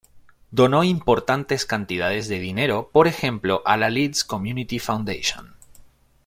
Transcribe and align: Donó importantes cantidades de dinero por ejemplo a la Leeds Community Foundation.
Donó 0.49 0.83
importantes 0.83 1.67
cantidades 1.67 2.27
de 2.27 2.39
dinero 2.39 2.89
por 2.91 3.05
ejemplo 3.05 3.61
a 3.65 3.77
la 3.77 3.91
Leeds 3.91 4.23
Community 4.23 4.79
Foundation. 4.79 5.53